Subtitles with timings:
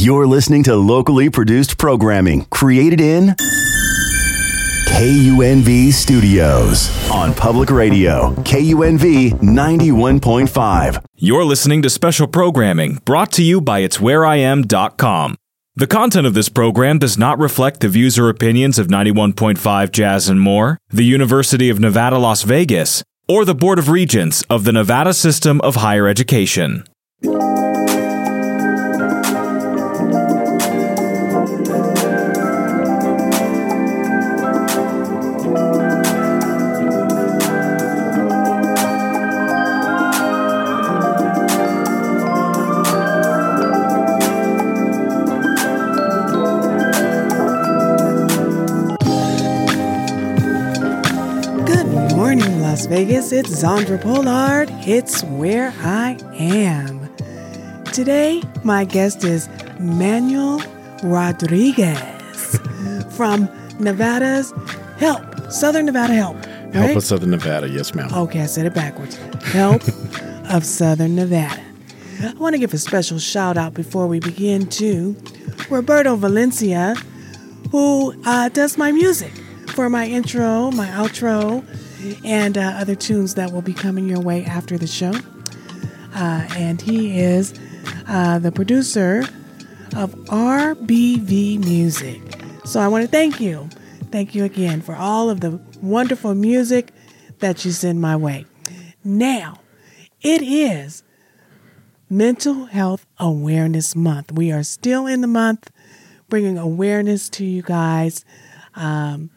[0.00, 3.34] You're listening to locally produced programming created in
[4.90, 11.04] KUNV Studios on public radio, KUNV 91.5.
[11.16, 15.34] You're listening to special programming brought to you by It'sWhereIam.com.
[15.74, 20.28] The content of this program does not reflect the views or opinions of 91.5 Jazz
[20.28, 24.72] and More, the University of Nevada, Las Vegas, or the Board of Regents of the
[24.72, 26.84] Nevada System of Higher Education.
[52.88, 53.32] Vegas.
[53.32, 54.68] It's Zandra Pollard.
[54.86, 57.14] It's where I am.
[57.92, 59.46] Today, my guest is
[59.78, 60.62] Manuel
[61.02, 62.58] Rodriguez
[63.14, 63.46] from
[63.78, 64.54] Nevada's
[64.96, 65.22] Help,
[65.52, 66.42] Southern Nevada Help.
[66.72, 68.10] Help of Southern Nevada, yes, ma'am.
[68.10, 69.16] Okay, I said it backwards.
[69.52, 69.82] Help
[70.50, 71.62] of Southern Nevada.
[72.22, 75.14] I want to give a special shout out before we begin to
[75.68, 76.94] Roberto Valencia,
[77.70, 79.32] who uh, does my music
[79.74, 81.62] for my intro, my outro,
[82.24, 85.12] and uh, other tunes that will be coming your way after the show.
[86.14, 87.54] Uh, and he is
[88.08, 89.24] uh, the producer
[89.96, 92.20] of RBV Music.
[92.64, 93.68] So I want to thank you.
[94.10, 96.92] Thank you again for all of the wonderful music
[97.38, 98.46] that you send my way.
[99.04, 99.60] Now,
[100.20, 101.02] it is
[102.10, 104.32] Mental Health Awareness Month.
[104.32, 105.70] We are still in the month
[106.28, 108.24] bringing awareness to you guys
[108.74, 109.30] um,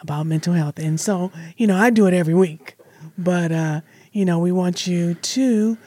[0.00, 0.78] about mental health.
[0.78, 2.76] And so, you know, I do it every week,
[3.18, 3.80] but, uh,
[4.12, 5.78] you know, we want you to,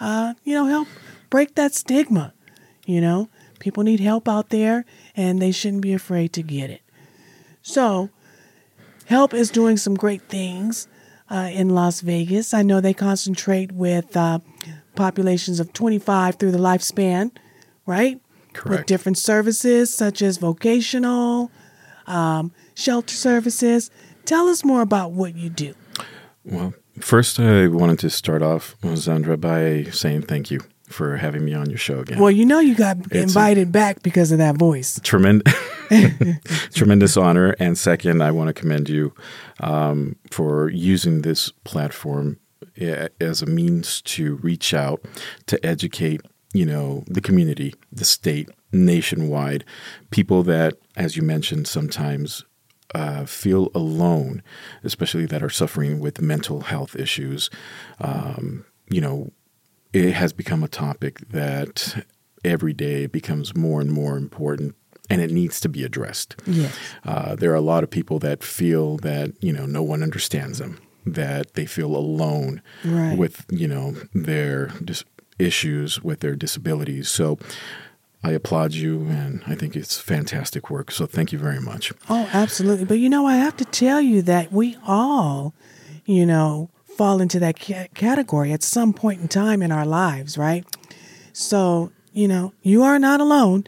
[0.00, 0.88] uh, you know, help
[1.30, 2.32] break that stigma.
[2.86, 4.84] You know, people need help out there
[5.16, 6.82] and they shouldn't be afraid to get it.
[7.62, 8.10] So,
[9.06, 10.88] Help is doing some great things
[11.30, 12.52] uh, in Las Vegas.
[12.52, 14.40] I know they concentrate with uh,
[14.96, 17.30] populations of 25 through the lifespan,
[17.86, 18.20] right?
[18.46, 18.88] With Correct.
[18.88, 21.52] different services such as vocational,
[22.06, 23.90] um, shelter services.
[24.24, 25.74] Tell us more about what you do.
[26.44, 31.52] Well, first, I wanted to start off, Zandra, by saying thank you for having me
[31.54, 32.20] on your show again.
[32.20, 35.00] Well, you know you got a- invited back because of that voice.
[35.02, 35.52] Tremendous,
[36.74, 37.56] tremendous honor.
[37.58, 39.12] And second, I want to commend you
[39.60, 42.38] um, for using this platform
[43.20, 45.04] as a means to reach out
[45.46, 46.20] to educate,
[46.52, 49.64] you know, the community, the state, nationwide,
[50.10, 52.44] people that, as you mentioned, sometimes
[52.94, 54.42] uh, feel alone,
[54.84, 57.50] especially that are suffering with mental health issues.
[58.00, 59.32] Um, you know,
[59.92, 62.04] it has become a topic that
[62.44, 64.74] every day becomes more and more important
[65.08, 66.36] and it needs to be addressed.
[66.46, 66.76] Yes.
[67.04, 70.58] Uh, there are a lot of people that feel that, you know, no one understands
[70.58, 73.16] them, that they feel alone Right.
[73.16, 75.04] with, you know, their dis-
[75.38, 77.08] issues with their disabilities.
[77.08, 77.38] So
[78.22, 80.90] I applaud you and I think it's fantastic work.
[80.90, 81.92] So thank you very much.
[82.08, 82.84] Oh, absolutely.
[82.84, 85.54] But you know, I have to tell you that we all,
[86.04, 90.36] you know, fall into that ca- category at some point in time in our lives,
[90.36, 90.64] right?
[91.32, 93.64] So, you know, you are not alone.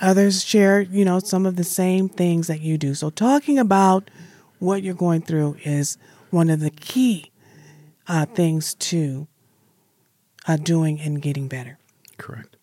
[0.00, 2.94] Others share, you know, some of the same things that you do.
[2.94, 4.10] So, talking about
[4.58, 5.98] what you're going through is
[6.30, 7.30] one of the key
[8.06, 9.26] uh, things to
[10.46, 11.78] uh, doing and getting better.
[12.16, 12.56] Correct.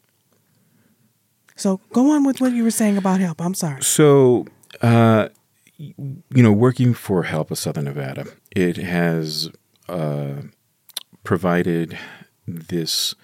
[1.58, 3.42] So, go on with what you were saying about help.
[3.42, 3.82] I'm sorry.
[3.82, 4.46] So,
[4.82, 5.30] uh,
[5.78, 8.26] you know, working for Help of Southern Nevada,
[8.56, 9.50] it has
[9.90, 10.42] uh,
[11.24, 11.98] provided
[12.48, 13.16] this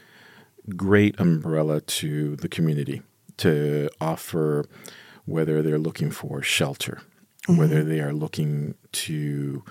[0.76, 3.02] great umbrella to the community
[3.38, 4.66] to offer
[5.26, 7.02] whether they're looking for shelter,
[7.48, 9.64] whether they are looking to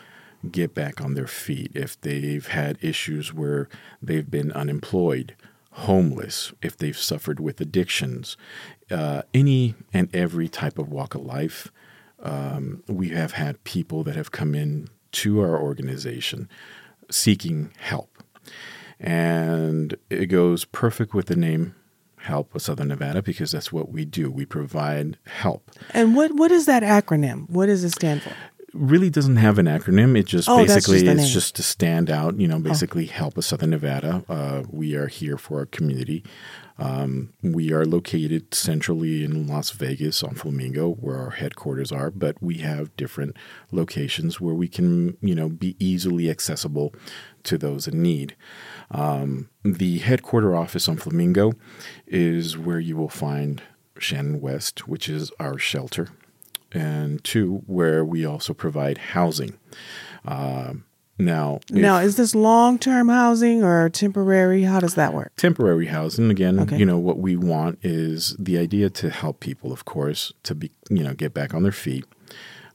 [0.50, 3.68] get back on their feet, if they've had issues where
[4.00, 5.36] they've been unemployed,
[5.72, 8.36] homeless, if they've suffered with addictions,
[8.90, 11.72] uh, any and every type of walk of life.
[12.22, 16.48] Um, we have had people that have come in to our organization
[17.10, 18.22] seeking help.
[19.00, 21.74] And it goes perfect with the name
[22.22, 24.30] Help of Southern Nevada because that's what we do.
[24.30, 25.72] We provide help.
[25.90, 27.50] And what, what is that acronym?
[27.50, 28.32] What does it stand for?
[28.74, 30.16] Really doesn't have an acronym.
[30.18, 31.30] It just Oh, basically just it's.
[31.30, 31.32] Oh.
[31.32, 32.38] just to stand out.
[32.38, 34.24] You know, basically help us Southern Nevada.
[34.28, 36.24] Uh, we are here for our community.
[36.78, 42.42] Um, we are located centrally in Las Vegas on Flamingo, where our headquarters are, but
[42.42, 43.36] we have different
[43.70, 46.92] locations where we can, you know, be easily accessible
[47.44, 48.34] to those in need.
[48.90, 51.52] Um, the headquarter office on Flamingo
[52.06, 53.62] is where you will find
[53.98, 56.08] Shannon West, which is our shelter,
[56.74, 59.58] and two, where we also provide housing.
[60.24, 60.84] Um,
[61.18, 64.62] now, if- Now, is this long term housing or temporary?
[64.64, 65.32] How does that work?
[65.36, 66.78] temporary housing again Okay.
[66.78, 70.70] you know what we want is the idea to help people of course to be
[70.90, 72.04] you know get back on their feet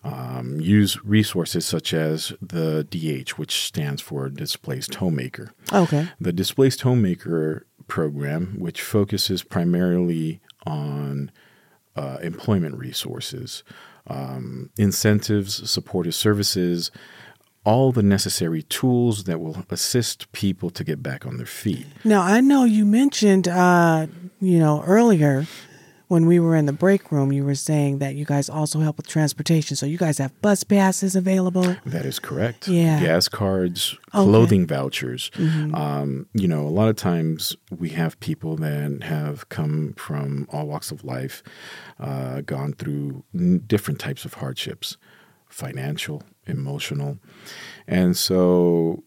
[0.04, 6.08] um, use resources such as the dh which stands for displaced homemaker Okay.
[6.22, 11.32] the displaced homemaker program which focuses primarily on
[11.98, 13.64] uh, employment resources
[14.08, 16.92] um, incentives supportive services
[17.68, 21.86] all the necessary tools that will assist people to get back on their feet.
[22.06, 24.08] Now, I know you mentioned, uh,
[24.40, 25.46] you know, earlier
[26.08, 28.96] when we were in the break room, you were saying that you guys also help
[28.98, 29.76] with transportation.
[29.76, 31.76] So you guys have bus passes available.
[31.86, 32.68] That is correct.
[32.68, 33.00] Yeah.
[33.02, 34.20] Gas cards, Okay.
[34.20, 34.30] Mm-hmm.
[34.32, 35.30] clothing vouchers.
[35.38, 40.66] Um, you know, a lot of times we have people that have come from all
[40.68, 41.44] walks of life,
[42.00, 44.96] uh, gone through n- different types of hardships,
[45.50, 47.18] financial, emotional.
[47.88, 49.04] And so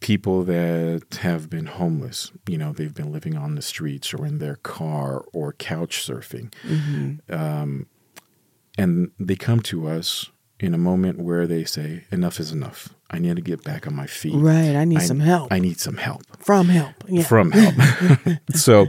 [0.00, 4.38] people that have been homeless, you know, they've been living on the streets or in
[4.38, 6.52] their car or couch surfing.
[7.28, 7.86] Um,
[8.76, 10.30] and they come to us
[10.60, 12.94] in a moment where they say, enough is enough.
[13.10, 14.34] I need to get back on my feet.
[14.36, 14.76] Right.
[14.76, 15.52] I need some help.
[15.52, 16.94] I need some help From help.
[17.08, 17.22] Yeah.
[17.24, 17.74] from help.
[18.54, 18.86] so,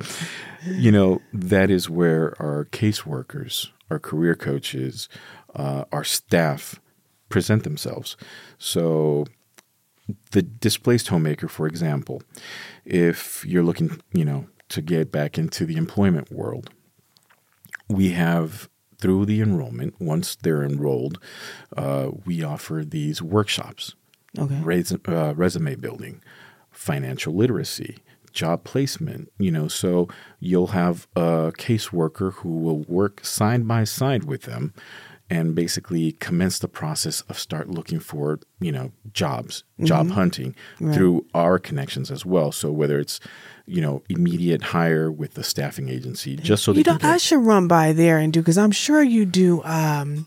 [0.65, 5.09] you know, that is where our caseworkers, our career coaches,
[5.55, 6.79] uh, our staff
[7.29, 8.17] present themselves.
[8.57, 9.25] So,
[10.31, 12.21] the displaced homemaker, for example,
[12.85, 16.69] if you're looking, you know, to get back into the employment world,
[17.87, 18.69] we have
[18.99, 21.19] through the enrollment, once they're enrolled,
[21.77, 23.95] uh, we offer these workshops
[24.37, 24.59] Okay.
[24.61, 26.21] res- uh, resume building,
[26.71, 27.97] financial literacy,
[28.31, 29.31] job placement.
[29.39, 30.07] You know, so
[30.39, 34.73] you'll have a caseworker who will work side by side with them
[35.29, 40.85] and basically commence the process of start looking for you know jobs job hunting Mm-hmm.
[40.87, 40.95] Right.
[40.95, 43.19] through our connections as well so whether it's
[43.65, 47.67] you know immediate hire with the staffing agency just so You know, I should run
[47.67, 50.25] by there and do because I'm sure you do um,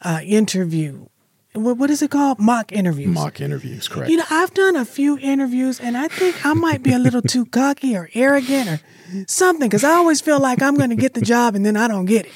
[0.00, 1.06] uh, interview.
[1.54, 2.38] What, what is it called?
[2.38, 3.08] Mock interviews.
[3.14, 6.82] mock interviews correct You know, I've done a few interviews, and I think I might
[6.82, 8.80] be a little too cocky or arrogant or
[9.26, 11.88] something because I always feel like I'm going to get the job and then I
[11.88, 12.32] don't get it.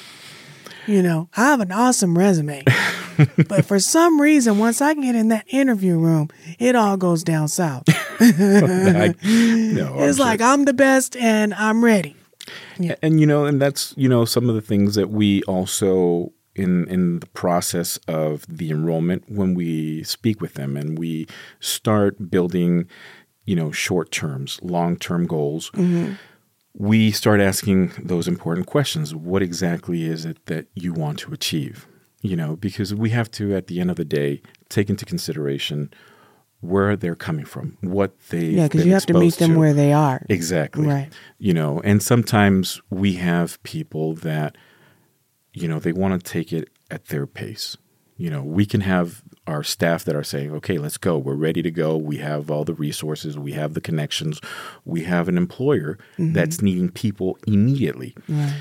[0.87, 2.63] You know, I have an awesome resume,
[3.47, 6.29] but for some reason, once I get in that interview room,
[6.59, 7.83] it all goes down south.
[8.19, 10.25] I- no, I'm It's sure.
[10.25, 12.15] like I'm the best and I'm ready.
[12.79, 12.95] Yeah.
[13.03, 16.87] and you know and that's you know some of the things that we also in
[16.87, 21.27] in the process of the enrollment when we speak with them and we
[21.59, 22.87] start building
[23.45, 26.13] you know short terms long term goals mm-hmm.
[26.73, 31.87] We start asking those important questions what exactly is it that you want to achieve
[32.21, 35.91] you know because we have to at the end of the day take into consideration
[36.61, 39.91] where they're coming from what they Yeah, because you have to meet them where they
[39.93, 40.25] are.
[40.29, 40.85] Exactly.
[40.87, 41.11] Right.
[41.39, 44.55] You know, and sometimes we have people that,
[45.53, 47.77] you know, they want to take it at their pace.
[48.21, 51.17] You know, we can have our staff that are saying, okay, let's go.
[51.17, 51.97] We're ready to go.
[51.97, 53.35] We have all the resources.
[53.35, 54.39] We have the connections.
[54.85, 56.33] We have an employer mm-hmm.
[56.33, 58.15] that's needing people immediately.
[58.29, 58.53] Right.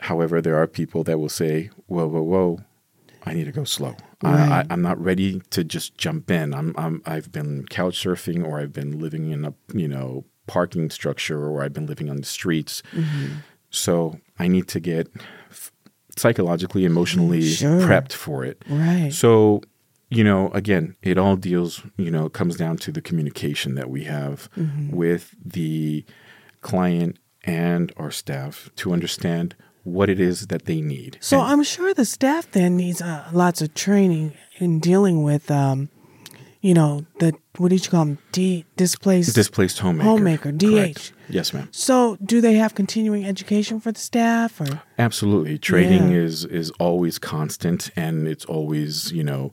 [0.00, 2.60] However, there are people that will say, whoa, whoa, whoa,
[3.26, 3.94] I need to go slow.
[4.22, 4.48] Right.
[4.48, 6.54] I, I, I'm not ready to just jump in.
[6.54, 10.88] I'm, I'm, I've been couch surfing or I've been living in a, you know, parking
[10.88, 12.82] structure or I've been living on the streets.
[12.92, 13.34] Mm-hmm.
[13.68, 15.08] So I need to get
[16.16, 17.80] psychologically, emotionally Sure.
[17.80, 18.62] prepped for it.
[18.68, 19.12] Right.
[19.12, 19.62] So,
[20.10, 24.04] you know, again, it all deals, you know, comes down to the communication that we
[24.04, 24.94] have Mm-hmm.
[24.94, 26.04] with the
[26.60, 31.18] client and our staff to understand what it is that they need.
[31.20, 35.50] So And- I'm sure the staff then needs uh, lots of training in dealing with,
[35.50, 35.90] um,
[36.64, 38.18] you know, the what did you call them?
[38.32, 39.34] D displaced.
[39.34, 40.08] displaced homemaker.
[40.08, 41.12] Homemaker, Correct.
[41.28, 41.32] DH.
[41.32, 41.68] Yes, ma'am.
[41.70, 44.82] so do they have continuing education for the staff or?
[44.98, 45.58] Absolutely.
[45.58, 46.18] Training Yeah.
[46.26, 49.52] is is always constant and it's always, you know,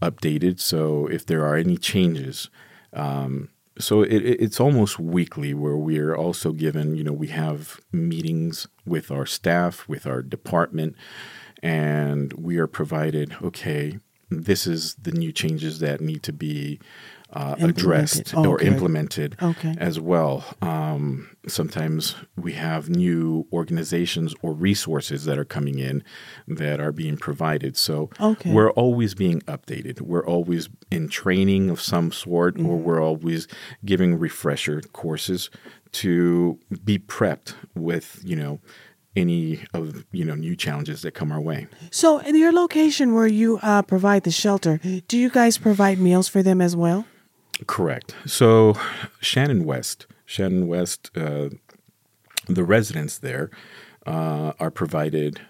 [0.00, 0.60] updated.
[0.60, 2.48] So if there are any changes,
[2.92, 8.66] um, so it- it's almost weekly where we're also given, you know, we have meetings
[8.86, 10.94] with our staff, with our department,
[11.62, 13.98] and we are provided, okay,
[14.40, 16.80] this is the new changes that need to be
[17.34, 18.66] uh, addressed or Okay.
[18.66, 19.74] implemented Okay.
[19.78, 20.44] as well.
[20.60, 26.04] Um, sometimes we have new organizations or resources that are coming in
[26.46, 27.78] that are being provided.
[27.78, 28.52] So Okay.
[28.52, 30.02] we're always being updated.
[30.02, 32.84] We're always in training of some sort, or Mm-hmm.
[32.84, 33.48] we're always
[33.82, 35.48] giving refresher courses
[35.92, 38.60] to be prepped with, you know,
[39.16, 41.66] any of you know new challenges that come our way.
[41.90, 46.28] So, in your location where you uh, provide the shelter, do you guys provide meals
[46.28, 47.06] for them as well?
[47.66, 48.14] Correct.
[48.26, 48.74] So,
[49.20, 51.50] Shannon West, Shannon West, uh,
[52.48, 53.50] the residents there
[54.06, 55.40] uh, are provided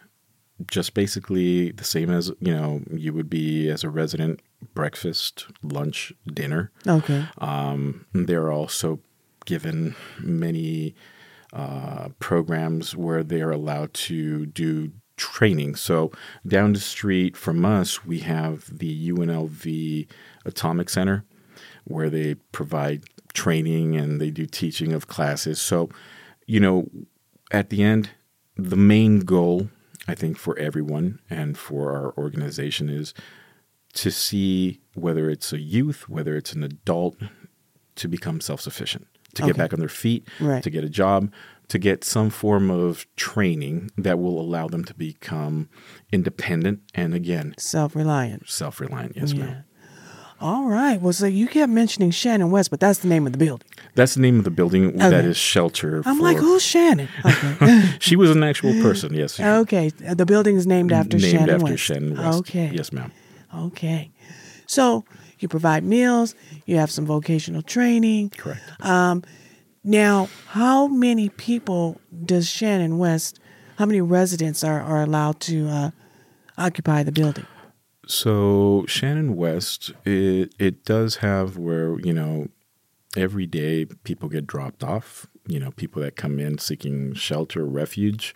[0.71, 4.41] just basically the same as you know you would be as a resident:
[4.75, 6.71] breakfast, lunch, dinner.
[6.87, 7.27] Okay.
[7.39, 9.01] Um, they're also
[9.45, 10.95] given many
[11.53, 15.77] uh, programs where they are allowed to do training.
[15.77, 16.11] So
[16.47, 20.09] down the street from us, we have the UNLV
[20.45, 21.25] Atomic Center,
[21.85, 23.05] where they provide
[23.35, 25.61] training and they do teaching of classes.
[25.61, 25.91] So,
[26.47, 26.89] you know,
[27.51, 28.11] at the end,
[28.57, 29.69] the main goal,
[30.09, 33.15] I think, for everyone and for our organization is
[33.95, 37.17] to see whether it's a youth, whether it's an adult,
[37.97, 39.59] to become self sufficient, to get Okay.
[39.59, 40.63] back on their feet, Right.
[40.63, 41.31] to get a job,
[41.69, 45.69] to get some form of training that will allow them to become
[46.13, 48.49] independent and again, Self reliant.
[48.49, 49.17] self reliant.
[49.17, 49.65] Yes, ma'am.
[50.41, 51.01] All right.
[51.01, 53.69] Well, so you kept mentioning Shannon West, but that's the name of the building.
[53.95, 55.29] That's the name of the building that Okay.
[55.29, 56.03] is shelter.
[56.05, 57.09] I'm for, like, who's Shannon?
[57.25, 57.91] Okay.
[58.01, 59.39] She was an actual person, yes.
[59.63, 59.91] okay.
[59.91, 61.83] The building is named after named Shannon after West.
[61.85, 62.39] Shannon West.
[62.41, 62.73] Okay.
[62.75, 63.13] Yes, ma'am.
[63.57, 64.11] Okay.
[64.67, 65.05] So
[65.43, 66.35] you provide meals,
[66.67, 68.31] you have some vocational training.
[68.31, 68.61] Correct.
[69.85, 73.41] Now, how many people does Shannon West,
[73.79, 75.91] how many residents are, are allowed to uh,
[76.57, 77.47] occupy the building?
[78.07, 82.49] So Shannon West, it it does have where you know
[83.17, 85.27] every day people get dropped off.
[85.49, 88.35] You know, people that come in seeking shelter, refuge.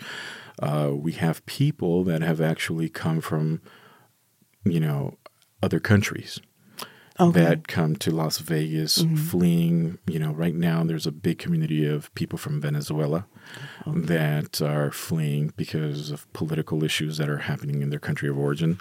[0.60, 3.60] Uh, we have people that have actually come from,
[4.64, 5.16] you know,
[5.62, 6.40] other countries
[7.18, 7.40] Okay.
[7.40, 9.98] that come to Las Vegas fleeing.
[10.06, 13.26] You know, right now there's a big community of people from Venezuela
[13.86, 18.78] that are fleeing because of political issues that are happening in their country of origin.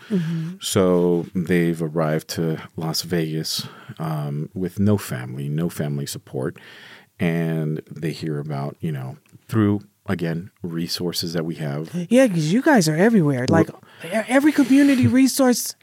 [0.60, 3.68] So they've arrived to Las Vegas
[4.00, 6.58] um, with no family, no family support,
[7.20, 12.62] and they hear about, you know, through again resources that we have Yeah, because you
[12.62, 13.46] guys are everywhere.
[13.50, 13.70] Like
[14.04, 15.75] every community resource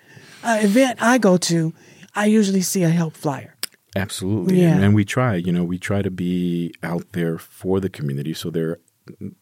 [0.45, 1.73] uh, event I go to,
[2.15, 3.57] I usually see a help flyer.
[3.95, 4.61] Absolutely.
[4.61, 4.75] Yeah.
[4.75, 8.33] And, and we try, you know, we try to be out there for the community
[8.33, 8.79] so they're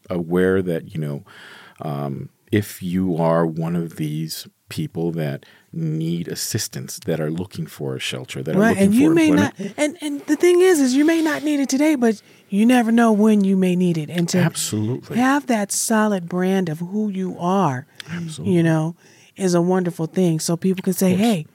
[0.08, 1.24] aware that, you know,
[1.80, 7.94] um, if you are one of these people that need assistance, that are looking for
[7.94, 10.80] a shelter, that are looking And for you may not and, and the thing is
[10.80, 13.96] is you may not need it today, but you never know when you may need
[13.96, 14.10] it.
[14.10, 15.16] And to Absolutely.
[15.16, 18.54] have that solid brand of who you are, absolutely.
[18.54, 18.96] you know,
[19.36, 20.40] is a wonderful thing.
[20.40, 21.46] So people can say, Hey,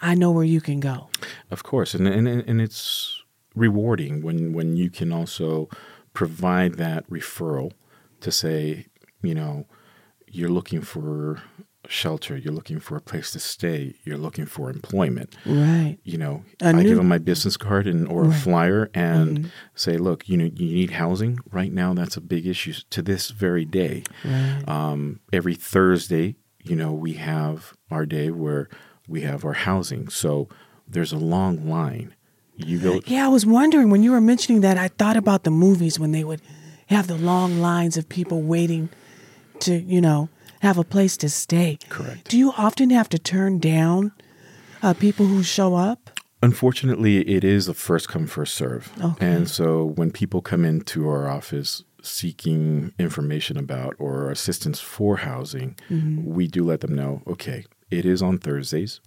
[0.00, 1.08] I know where you can go.
[1.50, 3.22] Of course, and and and it's
[3.54, 5.68] rewarding when when you can also
[6.12, 7.72] provide that referral
[8.20, 8.86] to say,
[9.22, 9.66] you know,
[10.30, 11.42] you're looking for
[11.88, 15.36] shelter, you're looking for a place to stay, you're looking for employment.
[15.46, 15.98] Right.
[16.02, 19.52] You know, A I new- give them my business card and or a flyer and
[19.74, 21.94] say, look, you know, you need housing right now.
[21.94, 24.02] That's a big issue to this very day.
[24.66, 28.68] Um, every Thursday, you know, we have our day where
[29.08, 30.08] we have our housing.
[30.08, 30.48] So
[30.88, 32.14] there's a long line.
[32.56, 35.50] You go, Yeah, I was wondering when you were mentioning that, I thought about the
[35.50, 36.40] movies when they would
[36.86, 38.88] have the long lines of people waiting
[39.60, 40.28] to, you know,
[40.60, 41.78] have a place to stay.
[41.88, 42.28] Correct.
[42.28, 44.12] Do you often have to turn down
[44.82, 46.10] uh, people who show up?
[46.42, 48.92] Unfortunately, it is a first come, first serve.
[49.02, 49.26] Okay.
[49.26, 55.76] And so when people come into our office seeking information about or assistance for housing,
[56.24, 59.00] we do let them know okay, it is on Thursdays.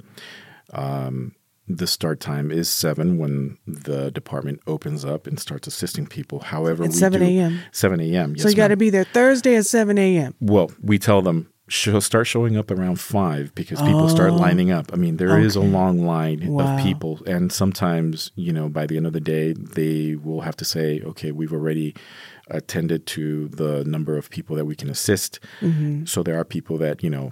[0.74, 1.36] Um,
[1.68, 6.40] the start time is seven when the department opens up and starts assisting people.
[6.40, 7.60] However, At we 7 a.m..
[7.72, 8.34] 7 a.m.
[8.36, 10.34] Yes, so you got to be there Thursday at 7 a.m.
[10.40, 14.92] Well, we tell them show, start showing up around five because people start lining up.
[14.92, 15.64] I mean, there is a Oh.
[15.64, 15.72] Okay.
[15.72, 16.78] long line Wow.
[16.78, 20.56] of people, and sometimes you know by the end of the day they will have
[20.58, 21.94] to say, "Okay, we've already
[22.50, 26.06] attended to the number of people that we can assist." Mm-hmm.
[26.06, 27.32] So there are people that you know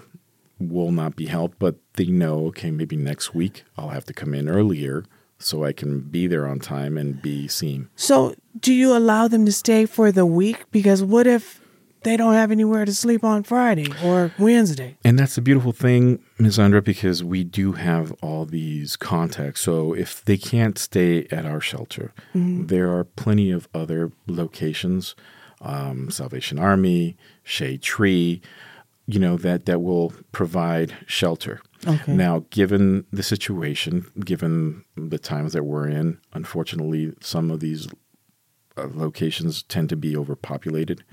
[0.59, 4.33] will not be helped, but they know, okay, maybe next week I'll have to come
[4.33, 5.05] in earlier
[5.39, 7.89] so I can be there on time and be seen.
[7.95, 10.65] So do you allow them to stay for the week?
[10.71, 11.61] Because what if
[12.07, 14.97] they don't have anywhere to sleep on Friday or Wednesday.
[15.03, 16.57] And that's the beautiful thing, Ms.
[16.57, 19.61] Zandra, because we do have all these contacts.
[19.61, 25.15] So if they can't stay at our shelter, there are plenty of other locations,
[25.59, 28.41] um, Salvation Army, Shade Tree,
[29.07, 31.61] you know, that, that will provide shelter.
[31.87, 32.13] Okay.
[32.13, 37.87] Now, given the situation, given the times that we're in, unfortunately, some of these
[38.75, 41.03] uh, locations tend to be overpopulated.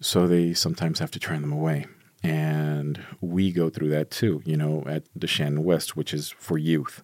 [0.00, 1.86] So they sometimes have to turn them away.
[2.22, 6.58] And we go through that too, you know, at the Shannon West, which is for
[6.58, 7.02] youth.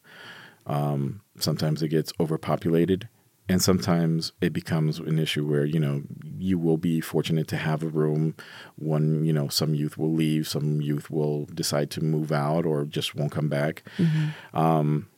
[0.66, 3.08] Um, sometimes it gets overpopulated,
[3.48, 6.02] and sometimes it becomes an issue where, you know,
[6.38, 8.34] you will be fortunate to have a room.
[8.76, 12.84] One, you know, some youth will leave, some youth will decide to move out or
[12.84, 13.82] just won't come back.
[14.54, 15.08] Um,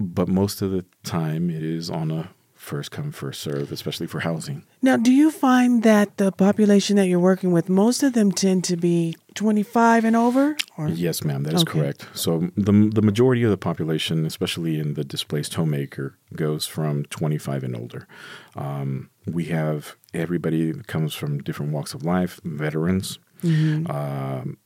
[0.00, 2.30] but most of the time, it is on a
[2.66, 4.64] first come, first serve, especially for housing.
[4.82, 8.64] Now, do you find that the population that you're working with, most of them tend
[8.64, 10.56] to be 25 and over?
[10.76, 11.78] Or Yes, ma'am, that is Okay.
[11.78, 12.08] correct.
[12.14, 17.62] So the the majority of the population, especially in the displaced homemaker, goes from 25
[17.62, 18.08] and older.
[18.56, 24.58] Um, we have everybody that comes from different walks of life, veterans, um,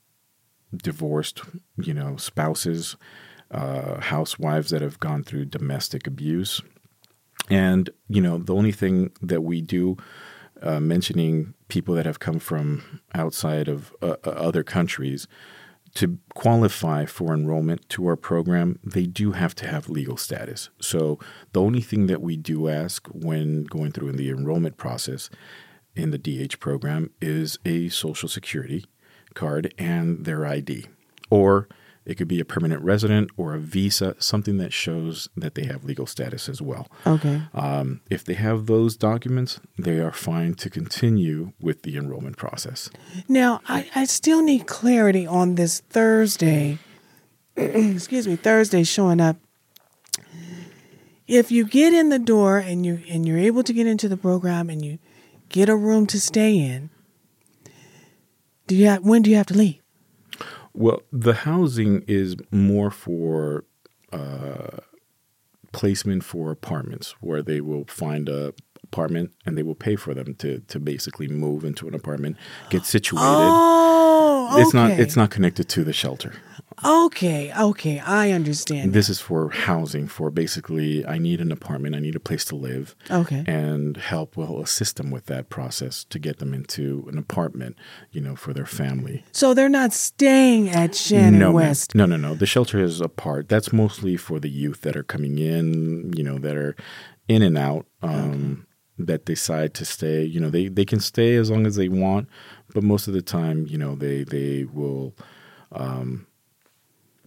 [0.74, 1.42] divorced,
[1.76, 2.96] you know, spouses,
[3.50, 6.62] uh, housewives that have gone through domestic abuse.
[7.48, 9.96] And, you know, the only thing that we do,
[10.62, 15.26] uh, mentioning people that have come from outside of uh, uh, other countries,
[15.94, 20.70] to qualify for enrollment to our program, they do have to have legal status.
[20.80, 21.18] So
[21.52, 25.30] the only thing that we do ask when going through in the enrollment process
[25.96, 28.84] in the DH program is a social security
[29.34, 30.86] card and their ID.
[31.28, 31.68] Or
[32.10, 35.84] it could be a permanent resident or a visa, something that shows that they have
[35.84, 36.88] legal status as well.
[37.06, 37.42] Okay.
[37.54, 42.90] Um, if they have those documents, they are fine to continue with the enrollment process.
[43.28, 46.78] Now, I, I still need clarity on this Thursday.
[47.56, 49.36] excuse me, Thursday showing up.
[51.28, 54.16] If you get in the door and you and you're able to get into the
[54.16, 54.98] program and you
[55.48, 56.90] get a room to stay in,
[58.66, 59.79] do you have, when do you have to leave?
[60.72, 63.64] Well, the housing is more for
[64.12, 64.78] uh,
[65.72, 70.34] placement for apartments where they will find a apartment and they will pay for them
[70.34, 72.36] to to basically move into an apartment,
[72.70, 73.26] get situated.
[73.26, 74.62] Oh, okay.
[74.62, 76.34] It's not it's not connected to the shelter.
[76.84, 78.92] Okay, okay, I understand.
[78.92, 82.56] This is for housing for basically I need an apartment, I need a place to
[82.56, 82.96] live.
[83.10, 83.44] Okay.
[83.46, 87.76] And help will assist them with that process to get them into an apartment,
[88.12, 89.24] you know, for their family.
[89.32, 91.52] So they're not staying at Shannon no.
[91.52, 91.94] West.
[91.94, 92.34] No, no, no.
[92.34, 93.48] The shelter is apart.
[93.48, 96.76] That's mostly for the youth that are coming in, you know, that are
[97.28, 98.66] in and out, um,
[98.98, 100.24] that decide to stay.
[100.24, 102.28] You know, they, they can stay as long as they want,
[102.74, 105.14] but most of the time, you know, they, they will
[105.72, 106.26] um,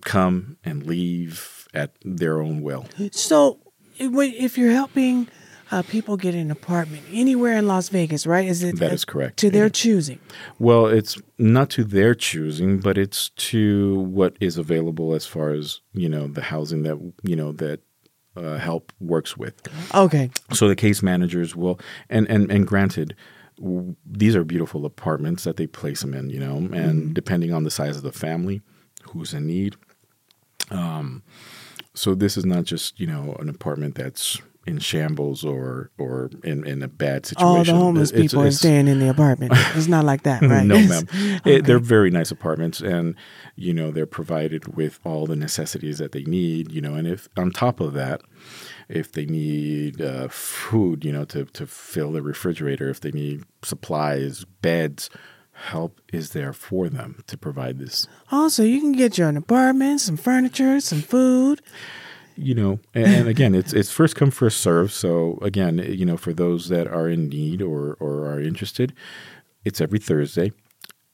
[0.04, 2.86] come and leave at their own will.
[3.12, 3.60] So,
[3.98, 5.28] if you're helping
[5.72, 8.48] uh, people get an apartment anywhere in Las Vegas, right?
[8.48, 9.38] Is it That is correct.
[9.38, 9.70] to their Yeah.
[9.70, 10.20] choosing?
[10.60, 15.80] Well, it's not to their choosing, but it's to what is available as far as,
[15.94, 17.80] you know, the housing that, you know, that
[18.36, 19.54] uh, help works with.
[19.96, 20.30] Okay.
[20.54, 23.16] So the case managers will, and and and granted,
[23.58, 27.64] w- these are beautiful apartments that they place them in, you know, and depending on
[27.64, 28.62] the size of the family,
[29.12, 29.76] who's in need.
[30.72, 31.24] Um,
[31.94, 36.66] so this is not just you know an apartment that's in shambles or or in,
[36.66, 37.48] in a bad situation.
[37.48, 39.52] All the homeless It's- people are staying in the apartment.
[39.76, 40.66] It's not like that, right?
[40.66, 41.08] no, ma'am.
[41.46, 43.16] It, they're very nice apartments, and
[43.56, 46.72] you know they're provided with all the necessities that they need.
[46.72, 48.22] You know, and if on top of that,
[48.88, 53.44] if they need uh, food, you know, to to fill the refrigerator, if they need
[53.64, 55.10] supplies, beds,
[55.54, 58.08] help is there for them to provide this.
[58.32, 61.62] Also, you can get your an apartment, some furniture, some food.
[62.36, 66.34] you know and, again it's it's first come first serve so again you know for
[66.34, 68.92] those that are in need or or are interested
[69.64, 70.52] it's every thursday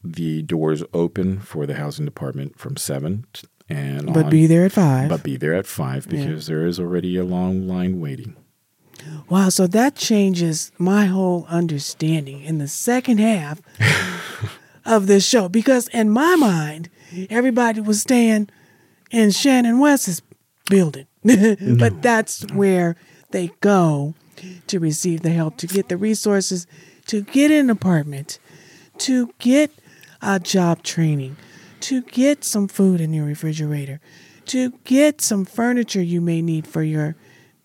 [0.01, 3.25] the doors open for the housing department from 7
[3.67, 5.09] and But on- be there at five.
[5.09, 8.37] but be there at 5 because there is already a long line waiting
[9.29, 13.61] Wow, so that changes my whole understanding in the second half
[14.85, 16.89] of this show because in my mind,
[17.29, 18.49] everybody was staying
[19.11, 20.21] in Shannon West's
[20.69, 21.07] building.
[21.23, 22.01] but mm-hmm.
[22.01, 22.95] that's where
[23.31, 24.13] they go
[24.67, 26.65] to receive the help, to get the resources,
[27.07, 28.39] to get an apartment,
[28.99, 29.71] to get
[30.21, 31.35] a job training,
[31.81, 33.99] to get some food in your refrigerator,
[34.45, 37.15] to get some furniture you may need for your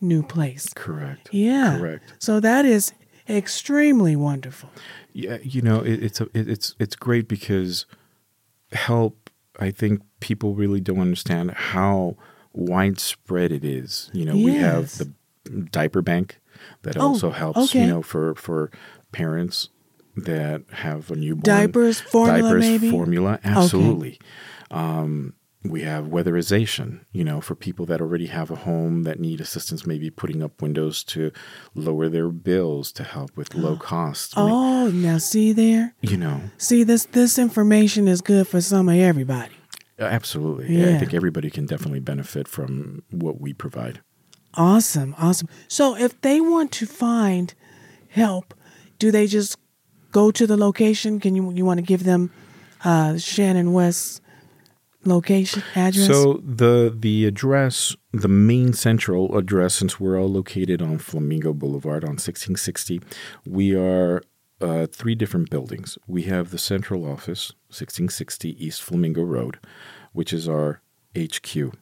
[0.05, 0.73] new place.
[0.75, 1.79] correct Yeah.
[1.79, 2.93] correct So that is
[3.29, 4.69] extremely wonderful.
[5.13, 7.87] Yeah, you know, it, it's a, it, it's it's great because
[8.73, 9.31] help.
[9.61, 12.17] I think people really don't understand how
[12.53, 14.11] widespread it is.
[14.13, 15.13] You know, we have the
[15.71, 16.41] diaper bank
[16.83, 17.59] that Oh, also helps.
[17.71, 17.81] okay.
[17.83, 18.71] You know, for for
[19.13, 19.69] parents
[20.17, 21.43] that have a newborn.
[21.45, 22.91] Diapers, formula, diapers, maybe?
[22.91, 24.19] formula, absolutely.
[24.71, 29.41] Um, we have weatherization, you know, for people that already have a home that need
[29.41, 31.31] assistance, maybe putting up windows to
[31.75, 34.37] lower their bills to help with low costs.
[34.37, 35.95] I mean, Oh, now see there?
[36.03, 39.55] you know, See this this information is good for some of everybody.
[39.99, 40.77] absolutely.
[40.77, 40.97] Yeah.
[40.97, 44.01] I think everybody can definitely benefit from what we provide.
[44.55, 45.49] Awesome, awesome.
[45.69, 47.55] So if they want to find
[48.09, 48.55] help,
[48.99, 49.57] do they just
[50.13, 51.21] go to the location?
[51.21, 52.31] Can you you want to give them
[52.85, 54.21] uh, Shannon West's
[55.07, 56.07] location address?
[56.07, 62.05] So the the address, the main central address, since we're all located on Flamingo Boulevard
[62.05, 63.01] on 1660,
[63.47, 64.23] we are
[64.61, 65.99] uh, three different buildings.
[66.07, 69.59] We have the central office, 1660 East Flamingo Road,
[70.13, 70.81] which is our
[71.17, 71.75] HQ.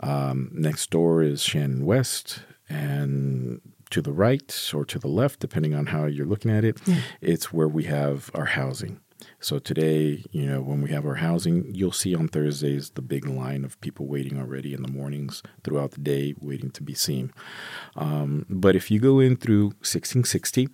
[0.00, 5.74] Um, next door is Shannon West, and to the right or to the left, depending
[5.74, 6.78] on how you're looking at it,
[7.20, 9.00] it's where we have our housing.
[9.40, 13.26] So today, you know, when we have our housing, you'll see on Thursdays the big
[13.26, 17.32] line of people waiting already in the mornings throughout the day, waiting to be seen.
[17.96, 20.68] Um, but if you go in through 1660,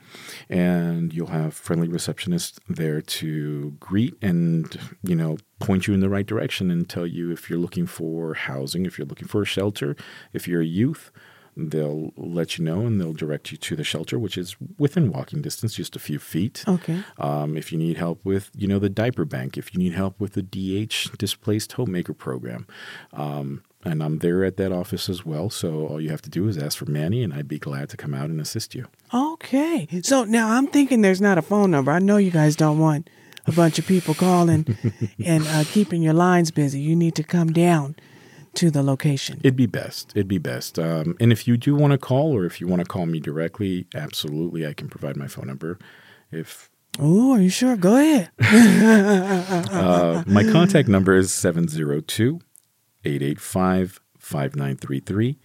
[0.48, 6.08] and you'll have friendly receptionists there to greet and you know point you in the
[6.08, 9.46] right direction and tell you if you're looking for housing, if you're looking for a
[9.46, 9.96] shelter,
[10.32, 11.10] if you're a youth.
[11.56, 15.42] They'll let you know and they'll direct you to the shelter, which is within walking
[15.42, 16.64] distance, just a few feet.
[16.66, 17.02] okay.
[17.18, 20.18] Um, if you need help with, you know, the diaper bank, if you need help
[20.18, 22.66] with the DH displaced homemaker program,
[23.12, 25.50] um, and I'm there at that office as well.
[25.50, 27.96] So all you have to do is ask for Manny, and I'd be glad to
[27.96, 28.86] come out and assist you.
[29.12, 29.86] Okay.
[30.02, 31.92] So now I'm thinking there's not a phone number.
[31.92, 33.10] I know you guys don't want
[33.46, 34.76] a bunch of people calling
[35.24, 36.80] and uh, keeping your lines busy.
[36.80, 37.96] You need to come down
[38.56, 39.38] to the location.
[39.42, 40.12] It'd be best.
[40.14, 40.78] It'd be best.
[40.78, 43.20] Um, and if you do want to call, or if you want to call me
[43.20, 45.78] directly, absolutely, I can provide my phone number.
[46.30, 47.76] If Oh, are you sure?
[47.76, 48.30] Go ahead.
[49.72, 52.40] uh, my contact number is 702
[53.04, 55.36] 885 5933.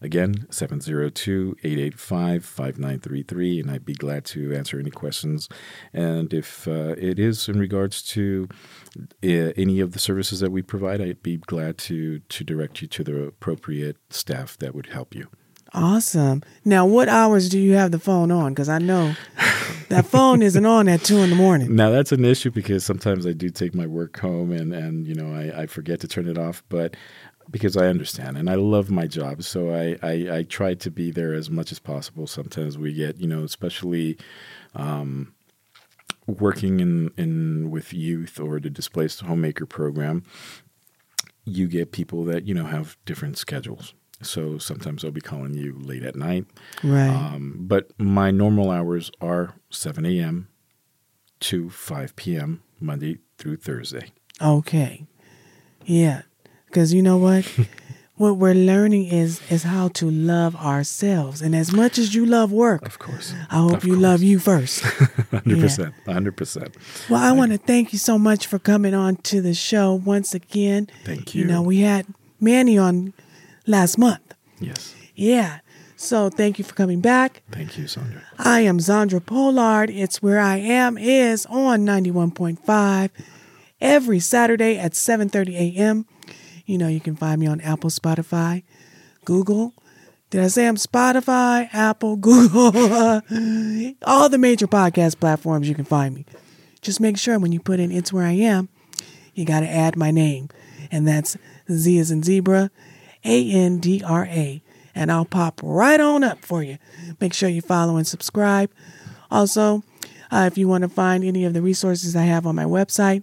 [0.00, 3.60] Again, 702 885 5933.
[3.60, 5.48] And I'd be glad to answer any questions.
[5.92, 8.48] And if uh, it is in regards to
[8.96, 12.88] uh, any of the services that we provide, I'd be glad to, to direct you
[12.88, 15.28] to the appropriate staff that would help you.
[15.74, 16.42] Awesome.
[16.64, 18.54] Now, what hours do you have the phone on?
[18.54, 19.14] Because I know
[19.88, 21.74] that phone isn't on at two in the morning.
[21.76, 25.14] Now that's an issue because sometimes I do take my work home and, and you
[25.14, 26.96] know I, I forget to turn it off, but
[27.50, 31.10] because I understand and I love my job, so I, I, I try to be
[31.10, 32.26] there as much as possible.
[32.26, 34.18] Sometimes we get you know especially
[34.74, 35.34] um,
[36.26, 40.24] working in in with youth or the displaced homemaker program,
[41.44, 43.94] you get people that you know have different schedules.
[44.20, 46.46] So sometimes I'll be calling you late at night.
[46.82, 47.08] Right.
[47.08, 50.48] Um, but my normal hours are 7 a.m.
[51.40, 52.62] to 5 p.m.
[52.80, 54.10] Monday through Thursday.
[54.42, 55.06] Okay.
[55.84, 56.22] Yeah.
[56.68, 57.44] Because you know what?
[58.16, 61.40] what we're learning is is how to love ourselves.
[61.42, 63.34] And as much as you love work, Of course.
[63.50, 64.02] I hope Of you course.
[64.02, 64.82] love you first.
[65.32, 65.92] 100%.
[66.06, 67.08] 100%.
[67.10, 70.34] Well, I want to thank you so much for coming on to the show once
[70.34, 70.88] again.
[71.04, 71.48] Thank You you.
[71.48, 72.06] know, we had
[72.40, 73.12] Manny on
[73.66, 74.34] last month.
[74.60, 74.94] Yes.
[75.14, 75.60] Yeah.
[75.96, 77.42] So thank you for coming back.
[77.50, 78.22] Thank you, Sandra.
[78.38, 79.90] I am Zandra Pollard.
[79.90, 83.10] It's Where I Am is on 91.5
[83.80, 86.06] every Saturday at 7:30 a.m.
[86.68, 88.62] You know, you can find me on Apple, Spotify,
[89.24, 89.72] Google.
[90.28, 92.66] Did I say I'm Spotify, Apple, Google,
[94.04, 96.26] all the major podcast platforms you can find me.
[96.82, 98.68] Just make sure when you put in It's Where I Am,
[99.32, 100.50] you got to add my name.
[100.90, 101.38] And that's
[101.72, 102.70] Z as in zebra,
[103.24, 104.60] A N D R A.
[104.94, 106.76] And I'll pop right on up for you.
[107.18, 108.70] Make sure you follow and subscribe.
[109.30, 109.84] Also,
[110.30, 113.22] uh, if you want to find any of the resources I have on my website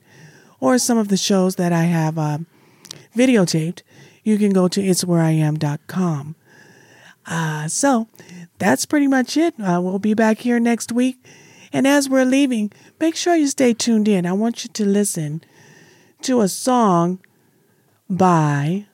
[0.60, 2.48] or some of the shows that I have um,
[3.16, 3.82] videotaped,
[4.24, 6.36] you can go to itswhereiam.com.
[7.26, 8.08] Uh, so
[8.60, 9.54] that's pretty much it.
[9.60, 11.24] Uh, we'll be back here next week.
[11.74, 14.26] And as we're leaving, make sure you stay tuned in.
[14.26, 15.44] I want you to listen
[16.22, 17.20] to a song
[18.10, 18.86] by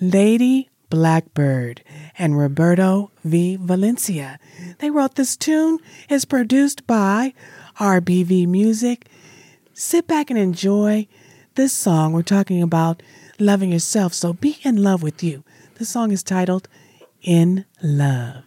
[0.00, 1.82] Lady Blackbird
[2.18, 3.56] and Roberto V.
[3.60, 4.38] Valencia.
[4.78, 5.78] They wrote this tune.
[6.08, 7.34] It's produced by
[7.78, 9.06] RBV Music.
[9.74, 11.06] Sit back and enjoy
[11.58, 13.02] this song, we're talking about
[13.40, 14.14] loving yourself.
[14.14, 15.42] So be in love with you.
[15.74, 16.68] The song is titled
[17.20, 18.44] In Love.